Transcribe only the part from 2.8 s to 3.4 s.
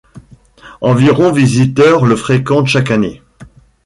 année.